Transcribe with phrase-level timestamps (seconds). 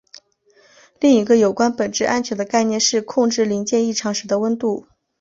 [0.99, 4.87] 另一个有关本质安全的概念是控制零件异常时的温度。